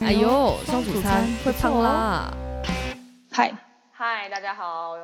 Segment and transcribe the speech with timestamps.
[0.00, 2.30] 哎呦，双主餐会胖啦！
[3.30, 3.52] 嗨
[3.92, 4.94] 嗨，大家好。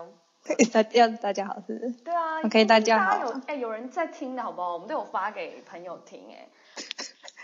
[0.73, 1.92] 大要大家好是不是？
[2.05, 2.41] 对啊。
[2.45, 3.18] OK，大家好。
[3.25, 4.75] 有哎，有人在听的好不好？
[4.75, 6.49] 我们都有发给朋友听哎。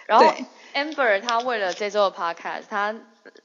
[0.07, 0.27] 然后
[0.75, 2.95] Amber 他为了这周的 Podcast，他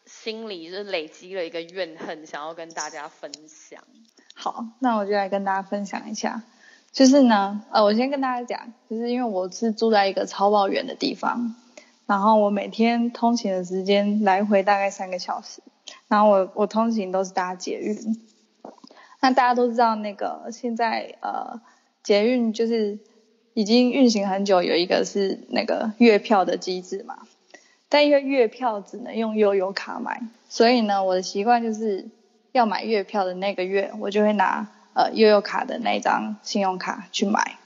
[0.06, 3.82] 心里是累积了一个怨恨，想要跟大家分享。
[4.36, 6.44] 好，那我就来跟大家分享一下。
[6.92, 11.56] 就是呢，呃，我先跟大家讲，就是因为我是住在一个超爆远的地方，
[12.06, 15.62] 然后我每天通勤的时间来回大概三个小时，
[16.08, 18.22] 然后我我通勤都是搭捷运。
[19.22, 21.62] 那大家都知道，那个现在呃，
[22.04, 23.00] 捷运就是
[23.54, 27.20] 已经运行很久，有一个是那个月票的机制嘛，
[27.90, 32.08] 但因为月票只能用悠游卡买，所以呢，我的习惯就是。
[32.54, 37.58] 要买月票的那个月，我就会拿呃悠游卡的那张信用卡去买。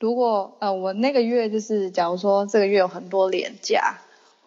[0.00, 3.98] 如果呃我那个月就是假如说这个月有很多连假，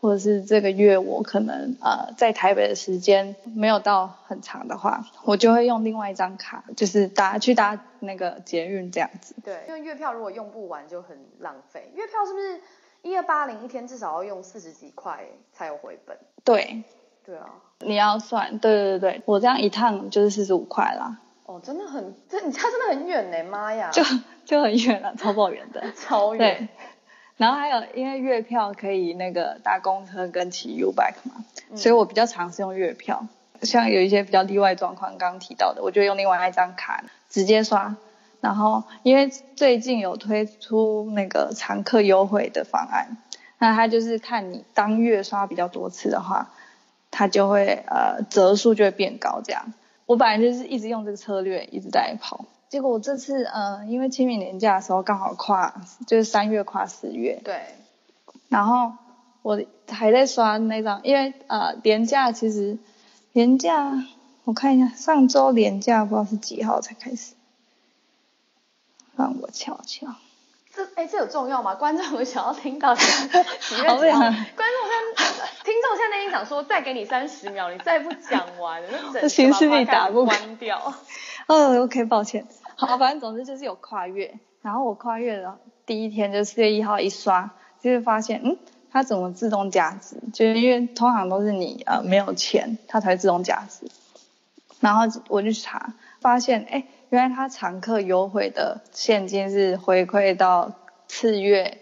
[0.02, 9.36] 或者是这个月我可能呃在台北的时间没有到很长的话，我就会用另外一张卡，就是搭去搭那个捷运这样子。
[9.46, 11.90] 对，因为月票如果用不完就很浪费。
[11.96, 12.60] 月票是不是
[13.04, 15.24] 一二八零一天至少要用四十几块
[15.54, 16.18] 才有回本？
[16.44, 16.84] 对。
[17.26, 17.48] 对啊，
[17.80, 21.22] 你要算，对对对，我这样一趟就是四十五块啦。
[21.46, 23.90] 哦，真的很，这你家真的很远呢，妈呀！
[23.92, 24.02] 就
[24.46, 26.40] 就很远了，超爆远的， 超远。
[26.40, 26.68] 对，
[27.38, 33.28] 然后还有因为月票可以那个搭公车跟骑 U-Bike 嘛，嗯，所以我比较常是用月票。
[33.62, 37.96] 像有一些比较例外状况，刚刚提到的，我就用另外一张卡直接刷。
[38.42, 43.18] 然后因为最近有推出那个常客优惠的方案，
[43.58, 46.50] 那它就是看你当月刷比较多次的话。
[47.16, 49.72] 它就会呃折数就会变高，这样。
[50.14, 57.60] 我本来就是一直用这个策略一直在跑，结果我这次呃因为清明年假的时候刚好跨就是三月跨四月，对。
[58.48, 58.92] 然后
[59.42, 62.78] 我还在刷那张，因为呃年假其实
[63.32, 64.06] 年假
[64.44, 67.34] 我看一下上周年假不知道是几号才开始，
[69.16, 70.14] 让我瞧瞧。
[70.76, 71.74] 这哎这有重要吗？
[71.74, 74.20] 观众有想要听到 几月几号？
[74.20, 75.33] 观众现在
[75.64, 80.94] 听众现在那边讲说再给你三十秒，你再不讲完， 那整行事历打不关掉。
[81.48, 82.46] 哦，OK，抱歉。
[82.76, 87.52] 好，反正总之就是有跨越，然后我跨越了第一天就四月一号一刷，
[87.82, 88.58] 就是发现嗯，
[88.92, 90.18] 它怎么自动加值？
[90.34, 93.88] 就是因为通常都是你呃没有钱，它才会自动加值。
[94.80, 96.86] 然后我就去查，发现哎。
[97.10, 100.72] 原来它常客优惠的现金是回馈到
[101.08, 101.78] 次月，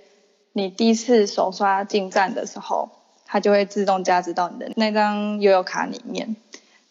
[0.52, 2.90] 你第一次首刷进站的时候，
[3.32, 6.36] 它就会自动加值到你的那张悠游卡里面。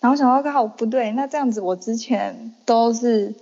[0.00, 3.34] 然后想到刚好不对，那这样子我之前都是，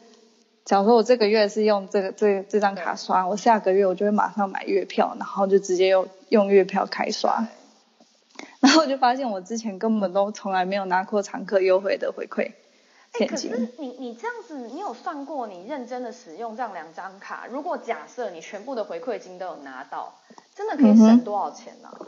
[0.64, 7.46] 假如说我这个月是用这个这这张卡刷，我下个月我就会马上买月票，然后就直接用用月票开刷。
[8.58, 12.50] 然后我就发现我之前根本都从来没有拿过常客优惠的回馈。
[13.12, 13.48] 哎，可是
[13.78, 15.46] 你你这样子，你有算过？
[15.46, 20.12] 你认真的使用这样两张卡，如果假设你全部的回馈金都有拿到，
[20.56, 21.88] 真的可以省多少钱呢？
[21.88, 21.96] 啊？
[22.00, 22.06] 嗯，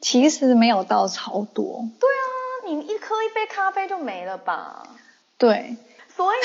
[0.00, 1.88] 其实没有到超多。
[1.98, 2.24] 对啊，
[2.66, 4.86] 你一喝一杯咖啡就没了吧？
[5.36, 5.76] 对，
[6.14, 6.38] 所以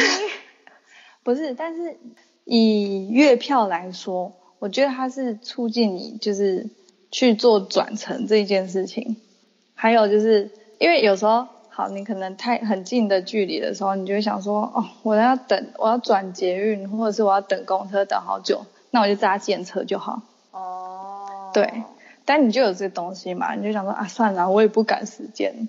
[1.23, 1.97] 不是，但是
[2.45, 6.69] 以月票来说，我觉得它是促进你就是
[7.11, 9.17] 去做转乘这件事情，
[9.75, 11.47] 还有就是因为有时候。
[11.75, 20.21] 好，你可能太很近的距离的时候，你就会想说，哦，我要等，我要转捷运，或者是我要等公车等好久，那我就搭电车就好。
[20.51, 21.49] 哦。
[21.51, 21.81] 对，
[22.25, 25.67] 但你就有这东西嘛，你就想说啊，算了，我也不赶时间，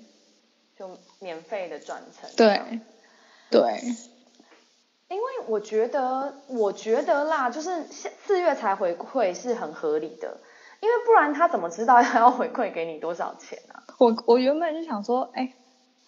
[0.77, 0.89] 就
[1.19, 2.29] 免费的转乘。
[2.35, 2.79] 对，
[3.49, 3.81] 对。
[5.09, 10.37] 因为我觉得，我觉得啦，就是四月才回馈是很合理的，
[10.81, 13.83] 因为不然他怎么知道要回馈给你多少钱啊？
[13.97, 15.53] 我我原本就想说，哎。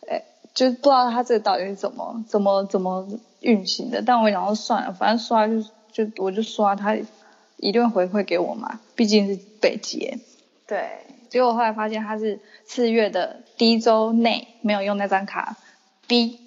[0.09, 3.05] 哎，就不知道他这个到底是怎么怎么怎么
[3.41, 6.95] 运行的，但我想说算了，反正刷就就我就刷，他
[7.57, 10.19] 一定会回馈给我嘛，毕竟是北捷。
[10.67, 15.55] 对，结果后来发现他是四月的第一周内没有用那张卡
[16.07, 16.39] ，B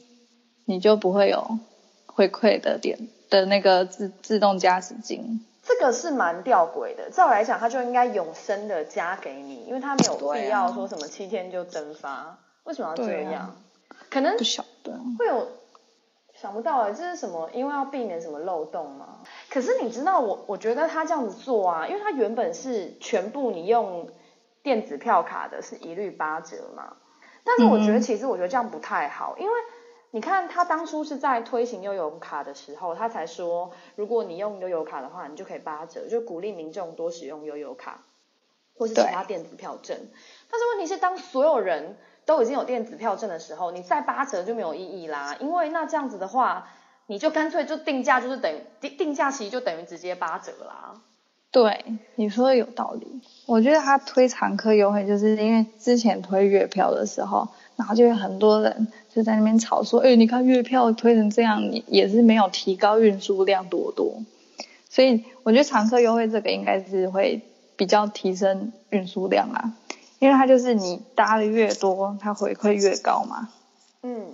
[0.67, 1.59] 你就不会有
[2.07, 5.45] 回馈的点的那个自自动加值金。
[5.63, 12.39] 这个是蛮吊诡的，照来讲他就应该永生的加给你，因为他没有必要说什么七天就蒸发。
[12.65, 13.43] 为什么要这样？
[13.43, 13.57] 啊、
[14.11, 15.49] 可能不晓得会有
[16.41, 17.51] 想不到哎，这是什么？
[17.53, 19.19] 因为要避免什么漏洞吗？
[19.51, 24.09] 可是你知道我，我觉得他这样子做啊，因为他原本是全部你用
[24.63, 26.97] 电子票卡的，是一律八折嘛。
[27.45, 29.53] 但是我觉得其实我觉得这样不太好，嗯、因为
[30.13, 38.01] 你看他当初是在推行悠游卡的时候，他才说如果你用悠游卡的话，你就可以八折，就鼓励民众多使用悠游卡。
[38.79, 39.95] 或是其他电子票证。
[40.51, 41.99] 但是问题是，当所有人
[42.31, 45.37] 都已经有电子票证的时候，你再八折就没有意义啦。
[45.41, 46.69] 因为那这样子的话，
[47.09, 50.95] 你就干脆就定价，就是等于定定价其实就等于直接八折啦。
[51.51, 51.85] 对，
[52.15, 53.21] 你说的有道理。
[53.47, 64.23] 我觉得他推常客优惠，就是因为之前推月票的时候，然后就有很多人就在那边吵说，哎，你看月票推成这样，你也是没有提高运输量多多。
[64.89, 67.43] 所以我觉得常客优惠这个应该是会
[67.75, 69.73] 比较提升运输量啦，
[70.21, 73.49] 因为它就是你搭的越多，它回馈越高嘛。
[74.03, 74.33] 嗯，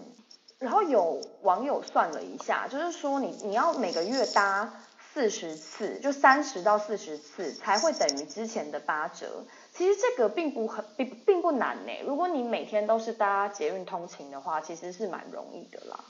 [0.59, 4.71] 然后有网友算了一下，就是说你你要每个月搭。
[5.15, 9.47] 四十次就三十到四十次才会等于之前的八折。
[9.75, 11.93] 其实这个并不很并并不难呢。
[12.05, 16.01] 如果你每天都是搭捷运通勤的话，其实是蛮容易的啦。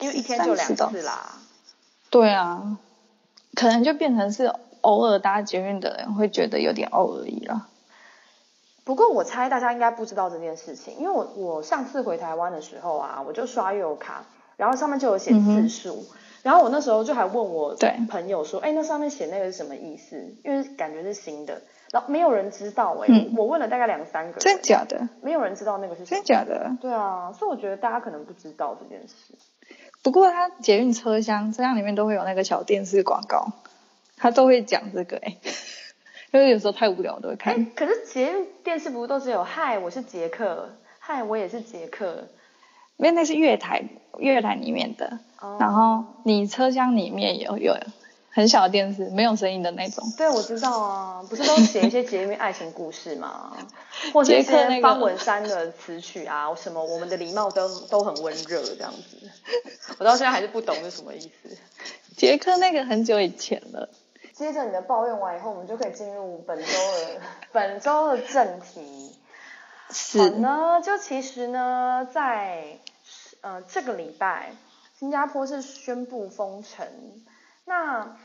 [0.00, 1.38] 因为一天就两次啦。
[2.10, 2.76] 对啊，
[3.54, 7.66] 可能就变成是偶尔搭捷运的人会觉得有点偶而已了。
[8.86, 14.24] 不过我猜大家应该不知道这件事情，因为我我上次回台湾的时候啊，我就刷悠游卡，
[14.56, 16.06] 然后上面就有写次数。
[16.10, 16.16] 嗯
[16.46, 17.76] 然后我那时候就还问我
[18.08, 20.32] 朋友说，哎，那上面写那个是什么意思？
[20.44, 21.60] 因为感觉是新的，
[21.90, 23.34] 然后没有人知道哎、嗯。
[23.36, 25.08] 我问了大概两三个人，真假的？
[25.22, 26.04] 没有人知道那个是。
[26.04, 26.70] 真假的？
[26.80, 29.14] 对啊，所以我觉得大家可能不知道这件事。
[30.04, 33.48] 不过它捷运车厢车厢里面都会有那个小电视广告，
[34.16, 35.38] 它都会讲这个哎，
[36.32, 37.70] 因为有时候太无聊都会看。
[37.74, 42.28] 可是捷运电视不是都只有嗨，我是杰克，嗨，我也是杰克。
[42.98, 43.84] 因为那是月台，
[44.18, 45.60] 月台里面的，oh.
[45.60, 47.76] 然后你车厢里面有有
[48.30, 50.02] 很小的电视，没有声音的那种。
[50.16, 53.54] 对，我知道啊，不是都写一些捷运 爱情故事吗？
[54.14, 59.30] 或者一些方文山的词曲啊，什么我们的礼貌都都很温热这样子。
[59.98, 61.54] 我到现在还是不懂是什么意思。
[62.16, 63.90] 杰克那个很久以前了。
[64.36, 67.20] 接着你的抱怨完以后，我们就可以进入本周的
[67.52, 69.16] 本周的正题。
[69.88, 72.78] 是呢，就其实呢，在
[73.40, 74.52] 呃这个礼拜，
[74.98, 76.86] 新加坡是宣布封城。
[77.64, 78.18] 那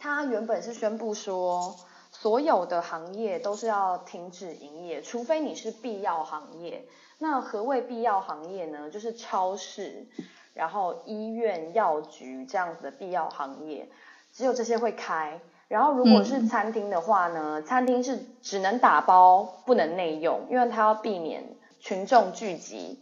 [0.00, 1.76] 他原本是宣布说，
[2.10, 6.84] 所有的行业都是要停止营业，除非你是必要行业。
[7.18, 8.90] 那何谓必要行业呢？
[8.90, 10.04] 就是超市，
[10.52, 13.88] 然后医院、药局这样子的必要行业，
[14.34, 15.40] 只有这些会开。
[15.68, 21.42] 然后，如果是餐厅的话呢，嗯，餐厅是只能打包，不能内用，因为它要避免
[21.80, 23.00] 群众聚集。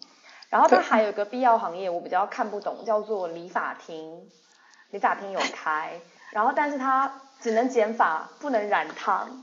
[0.48, 4.22] 然后它还有一个必要行业，我比较看不懂，叫做理发厅。
[4.90, 6.00] 理发厅有开，
[6.30, 9.42] 然后但是它只能剪发，不能染烫。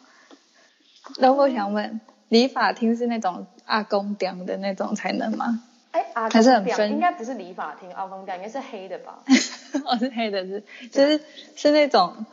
[1.17, 1.99] 那我想问，
[2.29, 5.63] 理发厅是那种阿公店的那种才能吗？
[5.91, 9.19] 哎，阿公店应该不是理发厅，阿公店应该是黑的吧？
[9.85, 11.21] 哦，是黑的，是就是
[11.55, 12.25] 是那种。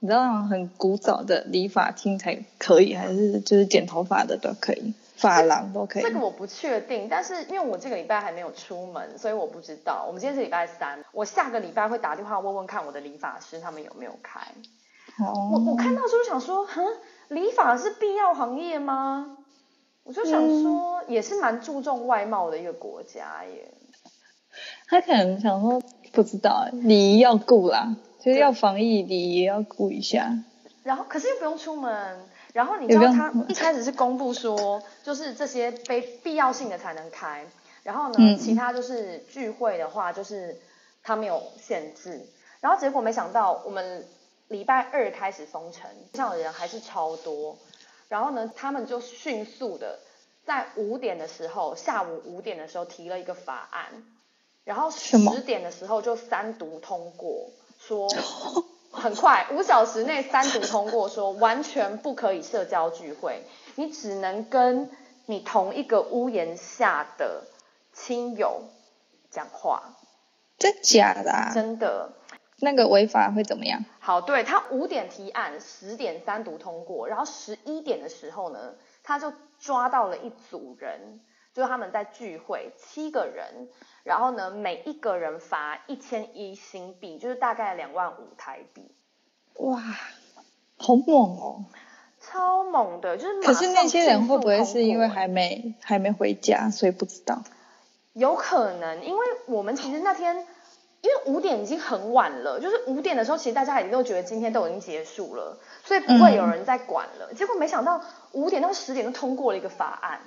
[0.00, 6.02] 你知道那种很古早的理发厅才可以，还是就是剪头发的都可以，发廊都可以？
[6.02, 10.04] 这个我不确定，但是因为我这个礼拜还没有出门，所以我不知道。
[10.06, 14.40] 我们今天是礼拜三，我下个礼拜会打电话问问看我的理发师他们有没有开。
[15.20, 15.48] 哦。
[15.54, 16.84] 我我看到时候想说，哼，
[17.28, 19.38] 理发是必要行业吗？
[20.04, 23.72] 我就想说，也是蛮注重外貌的一个国家耶。
[24.86, 27.96] 他可能想说，不知道，礼仪要顾啦。
[28.20, 30.38] 就是要防疫，礼仪要顾一下。
[30.82, 32.20] 然后，可是又不用出门。
[32.54, 37.44] 然后你知道他一开始是公布说，就是这些非必要性的才能开。
[37.82, 40.58] 然后呢，嗯、其他就是聚会的话，就是
[41.02, 42.26] 他没有限制。
[42.60, 44.06] 然后结果没想到，我们
[44.48, 47.58] 礼拜二开始封城，上的人还是超多。
[48.14, 49.98] 然后呢，他们就迅速的
[50.46, 54.04] 在五点的时候，下午五点的时候提了一个法案，
[54.62, 57.50] 然后十点的时候就三读通过。
[57.80, 58.08] 说
[58.92, 63.42] 很快，五小时内三读通过，说完全不可以社交聚会，
[63.74, 64.88] 你只能跟
[65.26, 67.42] 你同一个屋檐下的
[67.92, 68.62] 亲友
[69.32, 69.96] 讲话。
[70.56, 71.50] 真假的啊？
[71.52, 72.12] 真的。
[72.60, 73.84] 那个违法会怎么样？
[74.00, 81.20] 好，对，他五点提案，十点三读通过，然后十一点的时候呢，他就抓到了一组人，
[81.52, 83.68] 就是他们在聚会，七个人。
[84.02, 88.90] 然后呢，每一个人罚一千一新币，就是大概两万五台币。
[89.54, 89.80] 哇，
[90.76, 91.64] 好猛哦！
[92.20, 93.40] 超猛的，就是。
[93.42, 97.42] 可是那些人会不会是因为还没还没回家，所以不知道？
[98.12, 100.46] 有可能，因为我们其实那天，
[101.04, 107.28] 因为五点已经很晚了，就是五点的时候，其实大家已经都觉得今天都已经结束了，所以不会有人再管了。
[107.30, 108.00] 嗯、结果没想到
[108.32, 110.20] 五点到十点就通过了一个法案，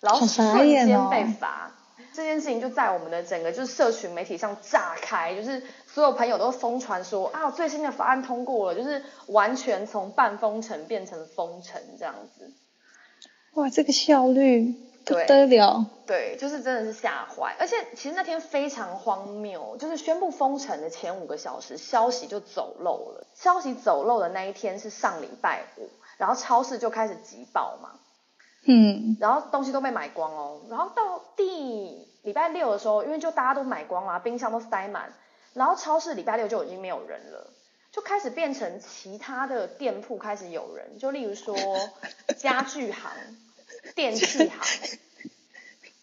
[0.00, 1.72] 然后瞬间被罚。
[2.12, 12.52] 这件事情就在我们的整个就是社群媒体上炸开，就是所有朋友都疯传说啊，最新的法案通过了，就是完全从半封城变成封城这样子。
[13.54, 15.86] 哇，这个效率不得了。
[16.06, 17.56] 对，就是真的是吓坏。
[17.58, 23.26] 而且其实那天非常荒谬，就是宣布封城的前五个小时，消息就走漏了。
[23.34, 25.88] 消息走漏的那一天是上礼拜五，
[26.18, 27.90] 然后超市就开始挤爆嘛。
[28.66, 29.16] 嗯。
[29.20, 30.60] 然后东西都被买光哦。
[30.68, 35.12] 然后到第礼拜六的时候，因为就大家都买光了，冰箱都塞满，
[35.54, 37.50] 然后超市礼拜六就已经没有人了。
[37.92, 41.56] 就开始变成其他的店铺开始有人，就例如说
[42.38, 43.10] 家具行、
[43.94, 44.50] 电器行。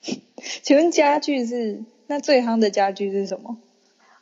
[0.63, 3.57] 请问家具是那最夯的家具是什么？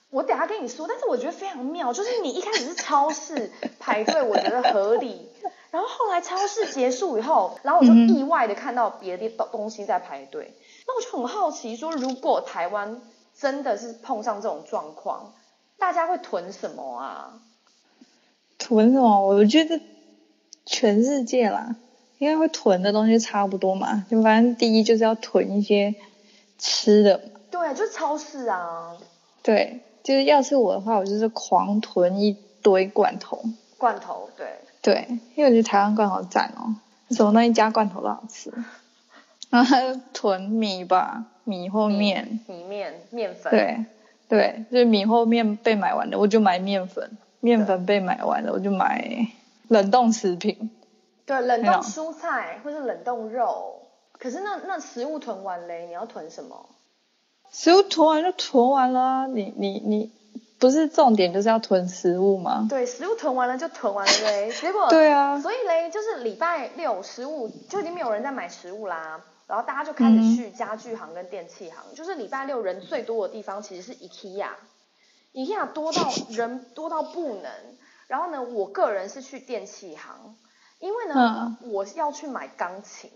[0.10, 5.30] 我等下跟你说，但是我觉得非常妙，就是你一开始是超市排队，我觉得合理，
[5.72, 13.02] 然后后来超市结束以后，然后我就意外的看到别的东西在排队，嗯、那我就很好奇说，如果台湾
[13.38, 15.34] 真的是碰上这种状况，
[15.78, 17.42] 大家会囤什么啊？
[18.58, 19.28] 囤什么？
[19.28, 19.82] 我觉得
[20.66, 21.76] 全世界啦，
[22.18, 24.06] 应该会囤的东西差不多嘛。
[24.10, 25.96] 就反正第一就是要囤一些
[26.58, 27.22] 吃的。
[27.52, 28.94] 对，就超市啊。
[29.42, 33.42] 对，就是要是我的话，我就是狂囤一堆罐头。
[33.78, 34.48] 罐头，对。
[34.82, 36.76] 对，因为我觉得台湾罐头赞哦，
[37.10, 38.54] 什么那一家罐头都好吃。
[39.50, 39.78] 然 后
[40.14, 42.40] 囤米吧，米或面。
[42.48, 43.52] 米面、面粉。
[43.52, 43.86] 对，
[44.28, 47.18] 对，就是米或面被买完的，我就买面粉。
[47.40, 49.28] 面粉被买完了，我就买
[49.68, 50.72] 冷冻食品。
[51.26, 53.82] 对，冷冻蔬菜或是冷冻肉。
[54.14, 56.70] 可是那那食物囤完嘞，你要囤什么？
[57.52, 60.12] 食物囤完就囤完了啊，你你你
[60.58, 62.66] 不是重点就是要囤食物吗？
[62.70, 64.52] 对，食物囤完了就囤完了嘞。
[64.52, 71.80] 结果 对啊，所以嘞，就是礼拜六食物就已经没有人在买食物啦，然后大家就开始去家具行跟电器行。
[71.90, 74.48] 嗯、就是礼拜六人最多的地方其实是 IKEA。
[75.34, 77.52] IKEA 多到人多到不能，
[78.08, 80.36] 然后呢，我个人是去电器行，
[80.86, 83.10] 因为呢，嗯、我要去买钢琴。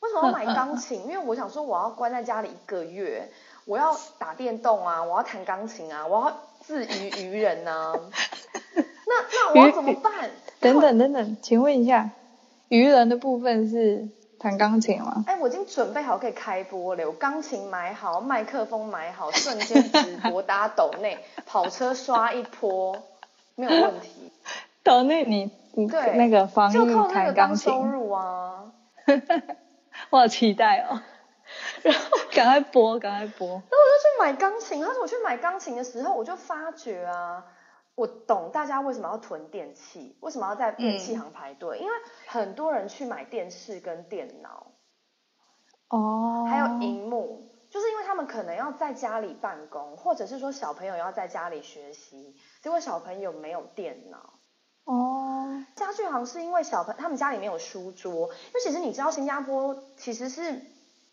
[0.00, 1.02] 为什么要买钢琴？
[1.02, 3.30] 因为我想说我要关在家里一个月，
[3.66, 7.92] 我要打电动啊，我要弹钢琴啊，我要自娱娱人啊。
[8.74, 10.30] 那那我要怎么办？
[10.60, 12.10] 等等等等，请问一下，
[12.68, 14.08] 娱人的部分是？
[14.40, 15.24] 弹钢琴吗？
[15.26, 17.04] 哎，我已经准备好可以开播了。
[17.04, 22.96] 我钢琴买好，麦克风买好，瞬间直播 大家抖内，跑车刷一波，
[23.56, 24.30] 没有问题。
[24.84, 28.72] 抖内你你对那个防疫弹钢琴，就靠那个当收入啊！
[30.10, 31.00] 我好期待哦。
[31.82, 32.00] 然后
[32.32, 33.48] 赶快播，赶快播。
[33.48, 37.44] 然后我就去买钢琴，但是我去买钢琴的时候，我就发觉啊。
[37.94, 41.92] 我懂大家为什么要囤电器，为什么要在电器行排队，嗯、因为
[42.28, 44.68] 很多人去买电视跟电脑，
[45.88, 54.34] 哦，还有荧幕，就是因为他们可能要在家里办公，或者是说小朋友要在家里学习，结果小朋友没有电脑，
[54.88, 60.62] 哦，家具行是因为小朋他们家里没有书桌，因为其实你知道新加坡其实是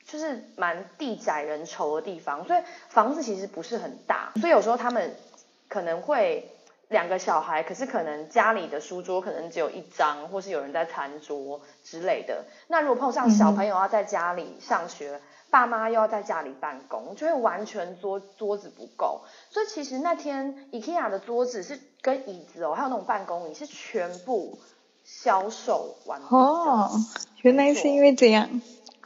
[0.05, 5.15] 就是蛮地窄人稠的地方，所以房子其实不是很大，所以有时候他们
[5.67, 6.49] 可能会。
[6.87, 12.45] 两个小孩，可是可能家里的书桌可能只有一张，或是有人在餐桌之类的。
[12.67, 15.19] 那如果碰上小朋友要在家里上学，
[15.55, 19.21] 爸妈又要在家里办公，就会完全桌桌子不够。
[19.49, 24.59] 所以其实那天 IKEA 的桌子是跟椅子哦，还有那种办公椅是全部
[25.05, 26.25] 销售完毕。
[26.35, 26.91] 哦，
[27.41, 28.59] 原来是因为这样。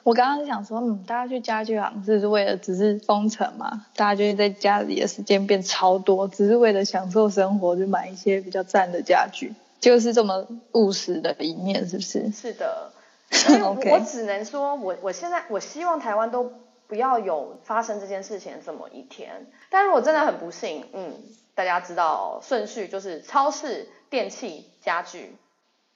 [0.03, 3.85] 我刚刚想说，嗯，大家去家具行是为了只是封城嘛？
[3.95, 12.31] 大家就是在家里的时间变超多，只是为了享受生活，就买一些比较赞的家具，就是这么务实的一面，是不是？
[12.31, 12.91] 是的。
[13.31, 16.51] 所以我，只能说，我我现在我希望台湾都
[16.87, 19.51] 不要有发生这件事情这么一天。
[19.69, 21.13] 但如果真的很不幸，嗯，
[21.53, 25.37] 大家知道顺序就是超市、电器、家具。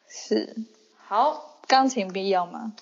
[0.07, 0.55] 是。
[1.05, 2.73] 好，钢琴必要吗？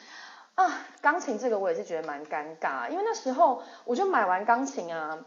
[0.56, 5.20] 啊，钢琴这个我也是觉得蛮尴尬，因为那时候我就买完钢琴啊，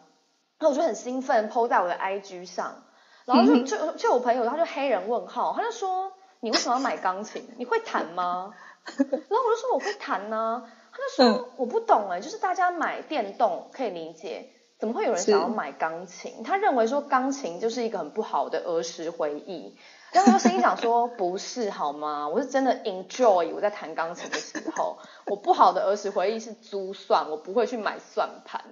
[0.59, 2.85] 那我就很兴奋，po 在我的 IG 上，
[3.25, 7.49] 然后就就就我朋友他就黑人问号，他就说，你为什么要买钢琴？
[7.57, 8.54] 你会弹吗？
[8.97, 10.62] 然后我就说我会弹呢，
[10.93, 16.43] 他就说我不懂哎，就是大家买电动可以理解，怎么会有人想要买钢琴？
[16.45, 19.76] 他认为说钢琴就是一个很不好的儿时回忆。
[20.12, 22.29] 然后我心里想说，不是好吗？
[22.29, 24.97] 我是真的 enjoy 我在弹钢琴的时候。
[25.26, 28.62] 我不好的儿时回忆是珠算，我不会去买算盘。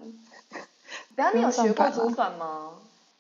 [1.17, 2.75] 等下你有学过珠算吗？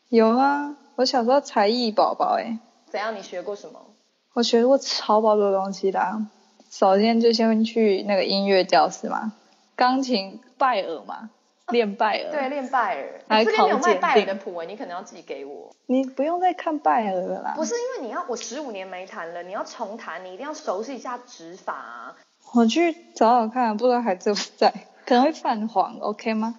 [0.09, 2.61] 有啊，我小时候才艺宝宝哎。
[2.89, 3.17] 怎样？
[3.17, 3.81] 你学过什么？
[4.35, 6.27] 我学过超多东西的啊。
[6.73, 9.35] 首先就先去那个音乐教室嘛，
[9.77, 11.29] 钢琴拜耳嘛。
[11.69, 13.45] 练拜耳，对，练拜耳。
[13.45, 15.71] 这边没有卖拜耳的谱，你可能要寄给我。
[15.87, 17.53] 你不用再看拜耳了啦。
[17.55, 22.17] 不是因为你要，我十五年没弹了，你要重弹，你一定要熟悉一下指法啊。
[22.53, 24.73] 我去找找看，不知道还在不在，
[25.07, 26.59] 可能会泛黄，OK 吗？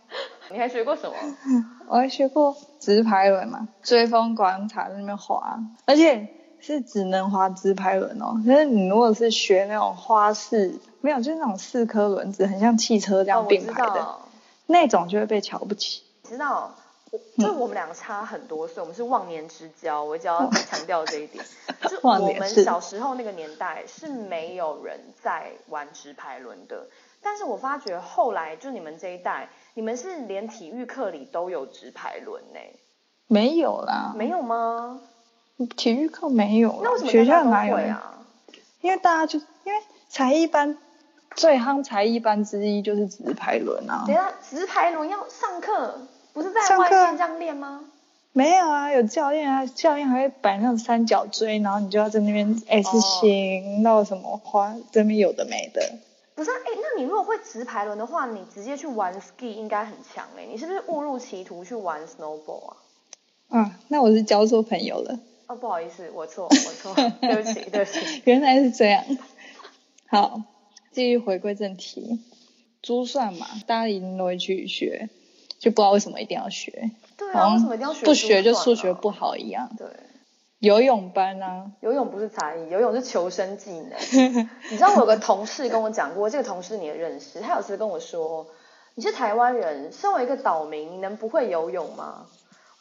[0.49, 1.15] 你还学过什么？
[1.89, 6.27] 我还学过直排轮嘛，追风广场在那边滑，而且
[6.63, 8.41] 是只能滑直排轮哦。
[8.45, 14.19] 可是你如果是学那种花式，没有，就是那种四颗轮子，很像汽车这样并排的，哦、
[14.65, 16.01] 那种就会被瞧不起。
[16.23, 16.73] 知道。
[17.37, 21.45] 就我们两个差很多岁，嗯、我们是忘年之交，我只要 强调这一点。
[21.87, 26.87] 就 我们小时候那个年代是没有人在玩直排轮的，
[27.21, 32.59] 但是我发觉后来就你们这一代，你们是连体育课里都有直排轮呢？
[33.27, 34.99] 没有啦，没有吗？
[35.77, 38.25] 体育课没有，那为什么学校哪有啊？
[38.81, 39.79] 因为大家就因为
[40.09, 40.77] 才艺班
[41.35, 44.03] 最夯才艺班之一就是直排轮啊。
[44.05, 46.07] 等下直排轮要上课。
[46.33, 47.81] 不是在外面这样练吗？
[48.31, 54.07] 没有啊，有教练啊，教练还会摆那种三角锥，然后你就要在那边 S 型，闹、oh.
[54.07, 55.99] 什么花，这边有的没的。
[56.33, 62.77] 不是啊，哎，那你如果会直排轮的话，你直接去玩 ski 应该很强哎，你是不是误入歧途去玩 snowboard 啊？
[63.49, 65.19] 啊，那我是交错朋友了。
[65.47, 68.21] 哦，不好意思，我错，我错， 对不起，对不起。
[68.25, 69.03] 原来是这样。
[70.07, 70.41] 好，
[70.91, 72.19] 继续回归正题，
[72.81, 75.09] 珠算嘛，大家一定都会去学。
[75.59, 78.05] 就不知道为什么一定要学，对啊，为什么一定要学？
[78.05, 79.73] 不学就数学不好一样。
[79.77, 79.87] 对，
[80.59, 83.91] 游泳班啊，游泳不是才艺，游泳是求生技能。
[84.69, 88.45] 你知道我有个同事跟我讲过，这个同事你也认识，他有次跟我说，
[88.95, 92.25] 你是台湾人，身为一个岛民，你能不会游泳吗？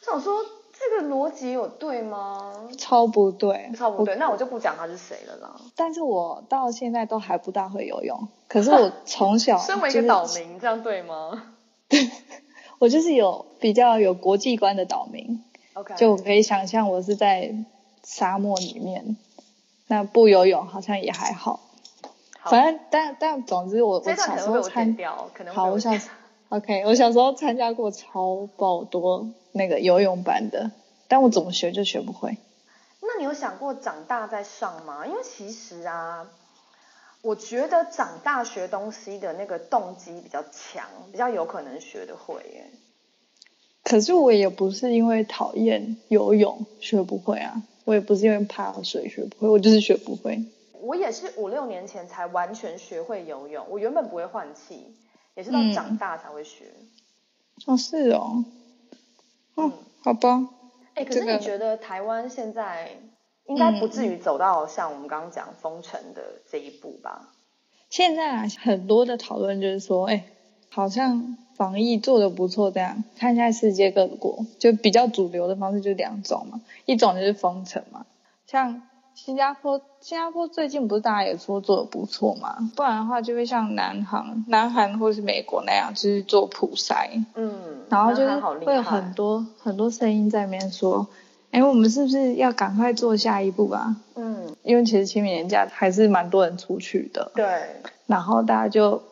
[0.01, 0.41] 我想说，
[0.89, 2.53] 这个逻辑有对吗？
[2.77, 4.15] 超不对，超不对。
[4.15, 5.55] 那我就不讲他是谁了啦。
[5.75, 11.53] 但是我到现在都还不大会游泳，可是我 从小、就是、身为一个岛民，这样对吗？
[11.89, 12.09] 对
[12.79, 15.95] 我就是有比较有国际观的岛民，Okay.
[15.95, 17.55] 就我可以想象我是在
[18.03, 19.15] 沙漠里面，
[19.87, 21.61] 那不游泳好像也还好，
[22.39, 24.97] 好反正但但总之我我小时候参
[25.53, 25.91] 好我小
[26.53, 30.71] OK 我小时候参加过超爆多那个游泳班的，
[31.07, 32.37] 但我怎么学就学不会。
[33.01, 35.07] 那你有想过长大再上吗？
[35.07, 36.29] 因为其实啊。
[37.23, 42.69] 我觉得长大学东西的那个动机比较强，比较有可能学得会耶。
[43.83, 50.43] 可是我也不是因为讨厌游泳学不会啊，我也不是因为怕水学不会，我就是学不会。
[50.81, 54.93] 我也是五六年前才完全学会游泳，我原本不会换气，
[55.35, 56.73] 也是到长大才会学。
[57.65, 58.45] 嗯、哦，是哦。
[59.55, 60.49] 嗯，好吧。
[60.93, 62.91] 哎、欸，可是你觉得台湾现在？
[63.45, 67.33] 应该不至于走到像我们刚刚讲封城的这一步吧？
[67.89, 70.23] 现在啊，很多的讨论就是说，哎，
[70.69, 78.05] 好像防疫做的不错，这样看一下世界各国，就比较主流的方式就两种嘛，一种就是封城嘛，
[78.47, 78.81] 像
[79.15, 91.07] 新加坡，新加坡最近不是大家也说做的不错嘛，不然的话就会像南韩、南韩或是美国那样，就是做普筛，嗯，然后就是会有很多很多声音在那边说。
[91.51, 93.95] 哎，我们是不是要赶快做下一步啊？
[94.15, 97.31] 嗯，因为其实清明年假还是蛮多人出去的。
[97.35, 97.45] 对。
[98.07, 99.03] 然后大家就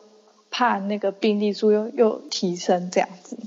[0.50, 3.38] 怕那个病例数又又提升这样子。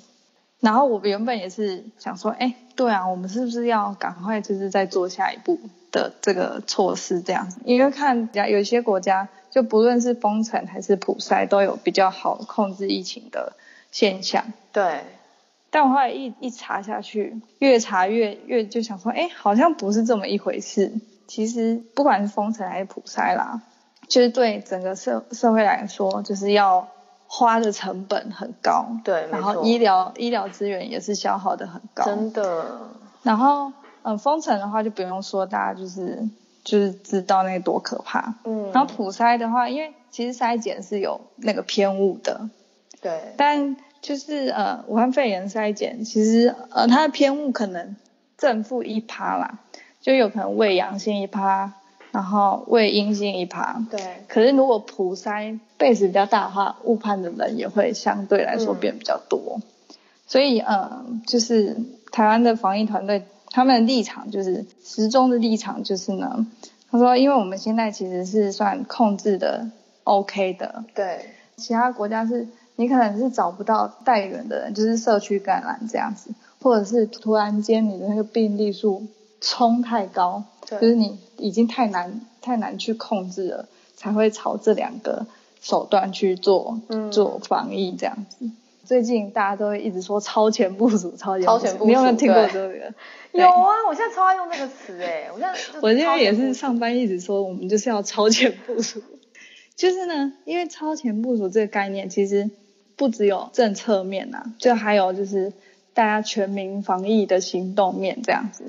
[0.61, 5.59] 然后我原本也是想说，哎，对啊，我们是不是要赶快就是再做下一步
[5.91, 7.59] 的这个措施这样子？
[7.63, 13.53] 因为看有一些国家，就不论是封城还是普筛，都有比较好控制疫情的
[13.91, 14.45] 现象。
[14.71, 15.01] 对。
[15.71, 20.93] 但我后来一一查下去，越查越越就想说，哎，好像不是这么一回事。
[21.27, 23.61] 其实不管是封城还是普筛啦，
[24.07, 26.87] 就是对整个社社会来说，就是要
[27.27, 28.87] 花的成本很高。
[29.03, 32.05] 对，然后医疗医疗资源也是消耗的很高。
[32.05, 32.65] 真的。
[33.23, 33.71] 然后，
[34.03, 36.27] 嗯，封城的话就不用说，大家就是
[36.63, 38.35] 就是知道那多可怕。
[38.43, 38.71] 嗯。
[38.71, 42.49] 然后普筛的话，因为其实筛检是有那个偏误的。
[43.01, 43.33] 对。
[43.35, 47.95] 但就是呃，武汉肺炎筛检，其实呃，它的偏误可能
[48.37, 49.57] 正负一趴啦，
[49.99, 51.73] 就有可能胃阳性一趴，
[52.15, 53.83] 然后为阴性一趴。
[53.91, 53.99] 对。
[54.29, 59.57] 可是如果普筛 base 比较大的话，误判的人也会相对来说变比较多。
[59.57, 59.63] 嗯、
[60.25, 61.75] 所以嗯，就是
[62.13, 66.47] 台湾的防疫团队，他们的立场就是时钟的立场就是呢，
[66.89, 69.69] 他说，因为我们现在其实是算控制的
[70.05, 70.85] OK 的。
[70.95, 71.25] 对。
[71.57, 72.47] 其他国家是。
[72.77, 79.07] 你可能是找不到带源的人，就是社区感染这样子，或者是突然间你的那个病例数
[79.45, 85.27] 冲太高，就是你已经太难太难去控制了，才会朝这两个
[85.61, 88.49] 手段去做、嗯、做防疫这样子。
[88.83, 92.93] 最近大家都会一直说超前部署，超前部署，超前部署，你有没有听过这个？
[93.33, 99.03] 有啊，我现在超爱用这个词哎，我现在 我现在也是上班一直说我们就是要超前部署。
[99.77, 102.49] 就是呢，因为超前部署这个概念，其实
[102.95, 105.53] 不只有政策面呐、啊，就还有就是
[105.93, 108.63] 大家全民防疫的行动面这样子。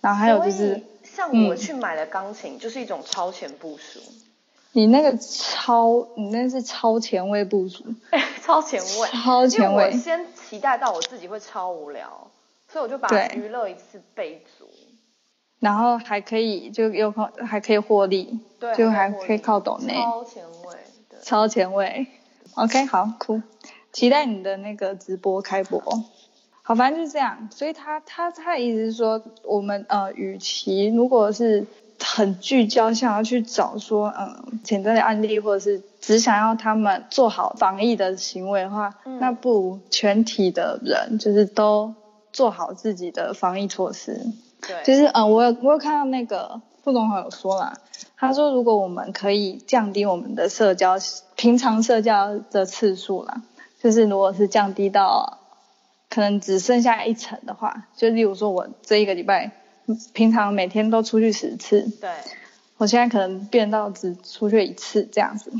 [0.00, 4.00] 然后还有就是，像我去买的钢琴，就是一种超前部署。
[4.72, 7.84] 你那个超，你那是超前卫部署。
[8.42, 9.08] 超前卫。
[9.08, 9.86] 超前卫。
[9.86, 12.30] 我先期待到我自己会超无聊，
[12.68, 14.66] 所以我就把娱乐一次备足。
[15.58, 19.92] 然后还可以就有空还可以获利，对，就还可以靠抖内。
[19.92, 20.76] 超前卫。
[21.10, 21.18] 对。
[21.22, 22.06] 超前卫。
[22.54, 23.42] OK，好，酷。
[23.92, 25.82] 期待你的那个直播开播。
[26.70, 31.66] 好，反正就是这样，所以他他他的意思是说，我们呃，与其如果是
[31.98, 41.92] 很聚焦，想要去找说，嗯、呃，潜在的案例，或者是只想要他们做好防疫的行为的话，嗯、那不如全体的人就是都
[42.32, 44.20] 做好自己的防疫措施。
[44.60, 47.76] 对，就是嗯、呃，我有我有看到那个副总统有说啦，
[48.16, 50.94] 他说如果我们可以降低我们的社交
[51.34, 53.42] 平常社交的次数啦，
[53.82, 55.39] 就是如果是降低到。
[56.10, 59.52] 可能只剩下一成的话，就例如说，我这一个礼拜
[60.12, 62.10] 平常每天都出去十次，对，
[62.78, 65.52] 我现在可能变到只出去一次这样子。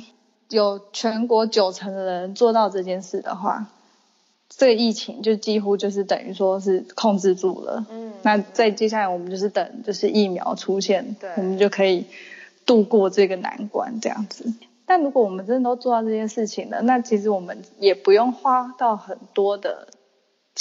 [0.49, 3.69] 有全国九成的人做到这件事的话，
[4.49, 7.87] 这个疫情就几乎就是等于说是控制住了。
[7.89, 12.07] 嗯，那在接下来我们就是等就是疫苗出现，对，我们就可以
[12.67, 14.53] 度过这个难关这样子。
[14.85, 19.87] 但如果我们真的都做到这件事情了，那其实我们也不用花到很多的。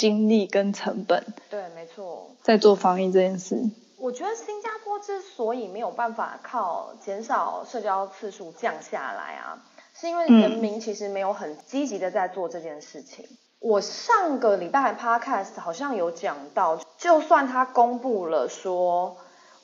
[0.00, 3.54] 精力跟成本，对，没错，在做防疫这件事。
[3.98, 13.26] 我觉得新加坡之所以没有办法靠减少社交次数降下来啊，是因为人民其实没有很积极的在做这件事情。
[13.26, 19.18] 嗯、我上个礼拜 podcast 好像有讲到，就算他公布了说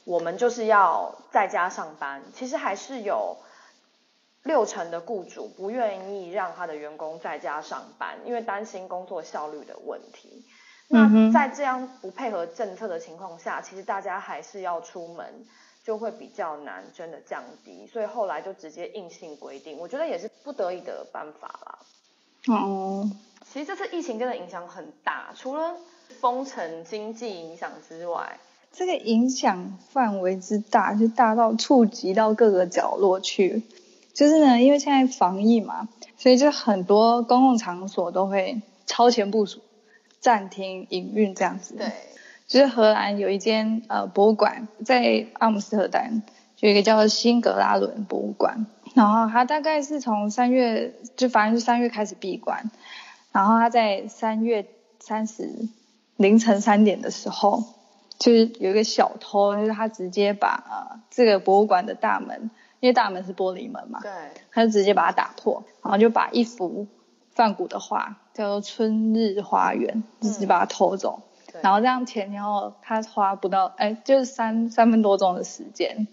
[0.04, 3.38] 我们就是要在家上班，其实还是有。
[4.46, 10.44] 六成的雇主不愿意让他的员工在家上班，因为担心工作效率的问题。
[10.88, 15.44] 那在这样不配合政策的情况下，其实大家还是要出门，
[15.84, 17.88] 就会比较难真的降低。
[17.88, 21.78] 所以后来就直接硬性规定，我觉得也是不得已的办法啦。
[22.54, 23.10] 哦，
[23.52, 25.74] 其实这次疫情真的影响很大，除了
[26.20, 28.38] 封城经济影响之外，
[28.70, 33.64] 这个影响范围之大，就大到触及到各个角落去。
[34.16, 39.60] 就是呢，因为现在防疫嘛，所以就很多公共场所都会超前部署，
[40.20, 41.74] 暂停营运这样子。
[41.74, 41.92] 对，
[42.46, 46.22] 就是荷兰有一间呃博物馆在阿姆斯特丹，
[46.56, 52.70] 就有一个叫做辛格拉伦博物馆，然后它大概是从三月，就反正是三月开始闭馆，
[53.32, 54.64] 然后它在三月
[54.98, 55.68] 三十
[56.16, 57.62] 凌晨三点的时候，
[58.18, 62.50] 就是有一个小偷，就是他直接把呃这个博物馆的大门。
[62.86, 64.12] 因为大门是玻璃门嘛，对，
[64.52, 66.86] 他就直接把它打破，然后就把一幅
[67.34, 71.20] 梵谷的画叫做《春日花园》，直接把它偷走。
[71.52, 76.06] 嗯、然后这样前前后后他花不到，哎，就是三三分多钟的时间。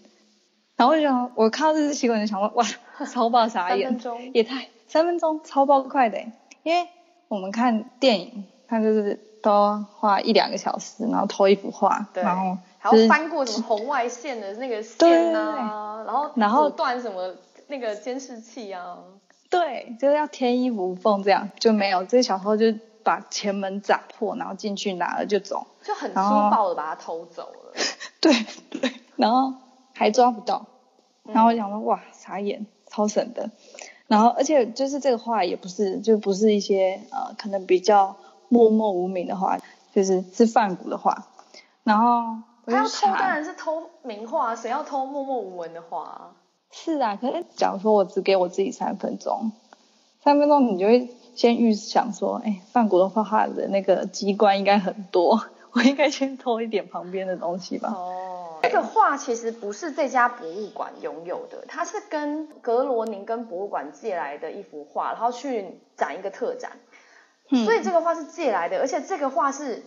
[0.74, 2.66] 然后我就想，我看到这支新闻就想说，哇，
[3.06, 3.96] 超爆傻眼，
[4.32, 6.18] 也太三分钟超爆快的，
[6.64, 6.88] 因为
[7.28, 12.58] 我们看电影，他就是都花一两个小时，然后偷一幅画，然后。
[12.90, 17.34] 还要翻过什么红外线的那个线啊，然后然后断什么
[17.68, 18.98] 那个监视器啊，
[19.48, 22.66] 对，就是要天衣无缝这样，就没有这小偷就
[23.02, 27.72] 把前门砸破，然后进去拿了就走，就很粗暴的把它偷走了。
[28.20, 28.34] 对
[28.68, 29.54] 对，然后
[29.94, 30.66] 还抓不到，
[31.22, 33.50] 然后我想说哇，傻眼，超神的。
[34.08, 38.16] 然后而且就是这个画也不是，就不是一些呃可能比较
[38.50, 39.58] 默默无名的画，
[39.94, 41.28] 就是是梵谷的画，
[41.82, 42.42] 然后。
[42.66, 46.30] 他要偷当然是偷名画，谁要偷默默无闻的画啊？
[46.70, 49.52] 是啊，可是假如说我只给我自己三分钟，
[50.22, 57.90] 三分钟你就会先预想说，哎，梵谷的画画的那个机关应该很多，我应该先偷一点旁边的东西吧？
[57.90, 66.72] 哦，这个画其实不是这家博物馆拥有的，它是跟格罗宁根博物馆借来的一幅画，然后去展一个特展，
[67.50, 69.82] 嗯、所以这个画是借来的，而且这个画是。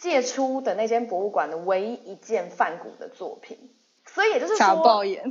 [0.00, 3.58] 借出的那间博物馆的唯一一件梵谷的作品，
[4.06, 4.64] 所以也就是说，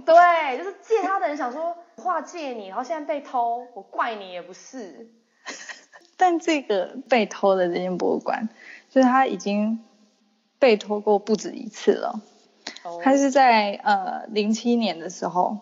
[0.05, 5.09] 对，就是借他的人想说画借你，然后现在被偷，我怪你也不是。
[6.15, 8.47] 但这个被偷的这间博物馆，
[8.91, 9.79] 就是他已经
[10.59, 12.21] 被偷过不止一次了。
[12.83, 13.01] Oh.
[13.03, 15.57] 他是在呃零七年的时候，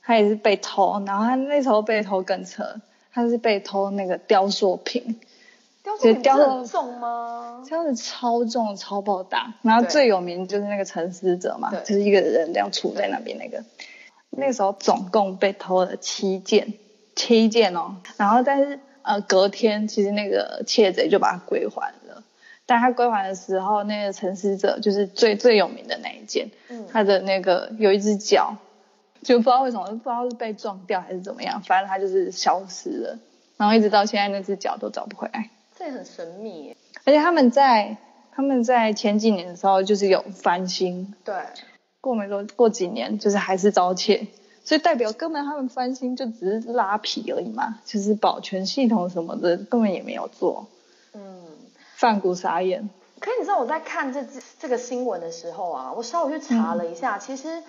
[0.00, 2.80] 他也是被偷，然后他那时候被偷更扯，
[3.12, 5.18] 他是被偷那个雕塑品。
[5.84, 7.62] 雕塑很重吗？
[7.68, 9.54] 雕的超重，超爆大。
[9.62, 13.62] 然后最有名就是那个沉思者嘛，就是一个人这样杵在那边那个。
[14.30, 16.74] 那时候总共被偷了七件，
[17.14, 17.96] 七件哦。
[18.16, 22.24] 然后但是呃隔天其实那个窃贼就把它归还了。
[22.66, 28.56] 但他归还的时候，那个沉思者就是最最有名的那一件，嗯，他的那个有一只脚，
[29.22, 33.18] 就不知道为什么，不知道是被撞掉还是怎么样，反正他就是消失了，
[33.58, 35.50] 然后一直到现在那只脚都找不回来。
[35.90, 36.76] 很神秘。
[37.04, 37.96] 而且他们在
[38.32, 41.34] 他们在前几年的时候就是有翻新，对，
[42.00, 44.26] 过没多过几年就是还是遭窃，
[44.64, 50.66] 所以代表根本他们翻新就只是拉皮而已嘛，就是保全系统什么的根本也没有做。
[51.12, 51.42] 嗯，
[51.96, 52.88] 范谷傻眼。
[53.20, 54.22] 可是你知道我在看这
[54.58, 57.62] 这个新闻的时候啊，我稍微去查了一下，嗯、其实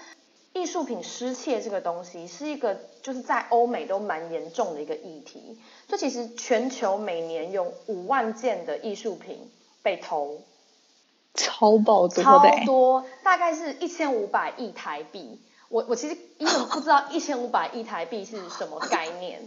[0.56, 5.60] 艺术品失窃这个东西是一个就是在欧美都蛮严重的一个议题。
[5.88, 9.52] 就其实全球每年有五万件的艺术品
[9.84, 10.40] 被偷，
[11.34, 15.42] 超爆多，超多，大概是一千五百亿台币。
[15.68, 19.42] 我我其实一我不知道一千五百亿台币是什么概念。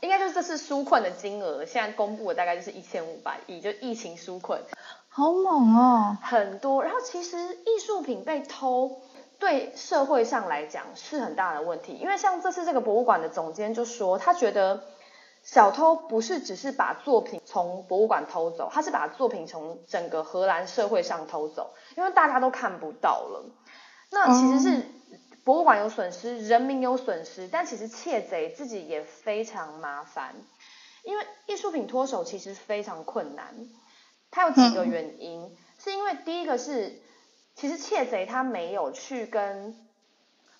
[0.00, 4.60] 应该就是这次纾困的金额，现在公布的大概就是一千五百亿，就疫情纾困，
[5.08, 6.82] 好猛哦，很多。
[6.82, 9.00] 然后其实艺术品被偷，
[9.42, 14.84] 对社会上来讲是很大的问题，因为像这次这个博物馆的总监就说，他觉得
[15.42, 23.44] 小偷不是只是把作品从博物馆偷走，他是把作品从整个荷兰社会上偷走，因为大家都看不到了。
[24.12, 24.78] 那其实是。
[24.78, 24.84] 嗯
[25.44, 30.36] 博物馆有损失，人民有损失，但其实窃贼自己也非常麻烦，
[31.02, 33.52] 因为艺术品脱手其实非常困难。
[34.30, 37.02] 它有几个原因，嗯、是因为第一个是，
[37.54, 39.76] 其实窃贼他没有去跟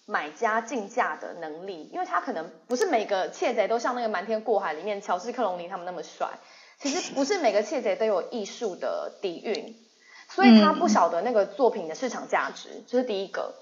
[0.06, 6.28] 买家竞价的能力，因为他可能不是每个窃贼都像那个瞒天过海里面乔治克隆尼他们那么帅，
[6.78, 9.76] 其实不是每个窃贼都有艺术的底蕴，
[10.28, 13.54] 所以他不晓得那个作品的市场价值，这、就是第一个。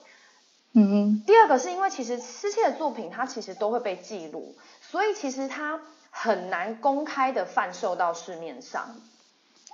[0.72, 8.94] 嗯，第二个是因为其实失窃的作品它其实都会被记录，所以其实它很难公开的贩售到市面上。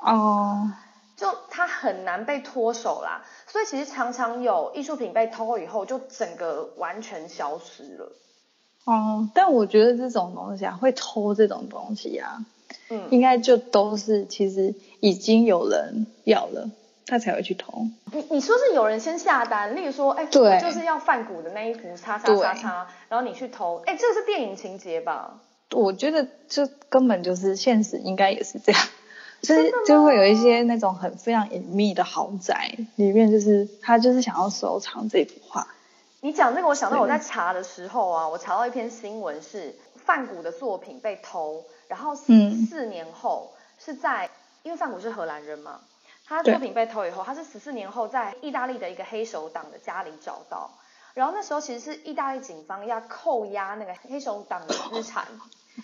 [0.00, 0.72] 哦，
[1.16, 8.12] 就它很难被脱手啦，所以其实常常有艺术品被偷以后就整个完全消失了。
[8.85, 12.44] 哦，但我觉得这种东西啊，会偷这种东西啊，
[12.90, 16.70] 嗯，应该就都是其实已经有人要了。
[17.09, 17.87] 他才会去偷。
[18.11, 25.38] 你你说是有人先下单，例如说，哎，对，就是要梵谷的那一幅，叉叉叉叉，然后你去偷，哎，这个是电影情节吧？
[25.70, 28.83] 我觉得这根本就是现实，应该也是这样，
[29.42, 35.66] 就是就会有一些那种很非常隐秘的豪宅里面，就是他就是想要收藏这幅画。
[36.20, 44.31] 你讲这个，我想到我在查的时候啊，我查到一篇新闻是范谷的作品被偷，然后四年后是在，嗯、
[44.64, 45.81] 因为范谷是荷兰人嘛。
[46.29, 50.68] 他作品被偷以后，他是十四年后在意大利的一个黑手党的家里找到，
[51.14, 55.25] 然后那时候其实是意大利警方要扣押那个黑手党的资产，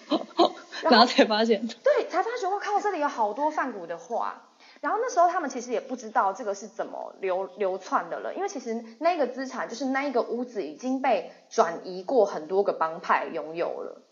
[0.89, 4.43] 然后才发现，对，才发现我靠，这里有好多梵谷的画，
[4.81, 14.03] 然后那时候他们其实也不知道这个是怎么流流窜的了，因为其实那个资产就是那一个屋子已经被转移过很多个帮派拥有了，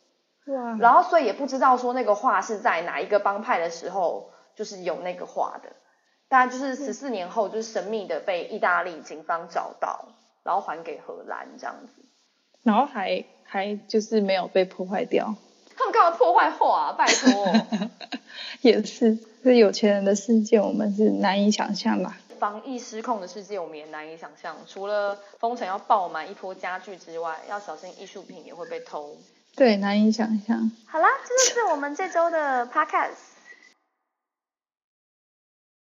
[0.46, 5.70] 哇，然后所以也不知道说那个画是在哪一个帮派的时候就是有那个画的。
[6.28, 10.10] 大概就是十四年后，就是神秘的被意大利警方找到，
[10.44, 12.04] 然后还给荷兰这样子，
[12.62, 15.34] 然后还还就是没有被破坏掉。
[15.80, 16.92] 他们干嘛破坏画啊？
[16.92, 17.54] 拜托，
[18.60, 22.18] 也是，是有钱人的世界，我们是难以想象吧？
[22.38, 24.54] 防疫失控的世界，我们也难以想象。
[24.66, 29.16] 除了封城要爆满一波家具之外，要小心艺术品也会被偷。
[29.56, 30.70] 对，难以想象。
[30.86, 33.29] 好啦，这就是我们这周的 podcast。